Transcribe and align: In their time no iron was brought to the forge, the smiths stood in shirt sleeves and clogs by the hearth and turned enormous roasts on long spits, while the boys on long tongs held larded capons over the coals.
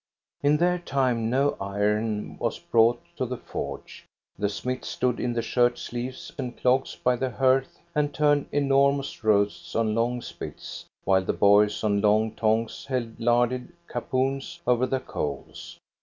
In 0.41 0.57
their 0.57 0.79
time 0.79 1.29
no 1.29 1.55
iron 1.61 2.35
was 2.39 2.57
brought 2.57 2.99
to 3.17 3.25
the 3.27 3.37
forge, 3.37 4.03
the 4.35 4.49
smiths 4.49 4.87
stood 4.87 5.19
in 5.19 5.39
shirt 5.41 5.77
sleeves 5.77 6.31
and 6.39 6.57
clogs 6.57 6.95
by 6.95 7.15
the 7.15 7.29
hearth 7.29 7.77
and 7.93 8.11
turned 8.11 8.47
enormous 8.51 9.23
roasts 9.23 9.75
on 9.75 9.93
long 9.93 10.19
spits, 10.23 10.85
while 11.03 11.23
the 11.23 11.33
boys 11.33 11.83
on 11.83 12.01
long 12.01 12.31
tongs 12.31 12.85
held 12.87 13.19
larded 13.19 13.73
capons 13.87 14.59
over 14.65 14.87
the 14.87 15.01
coals. 15.01 15.77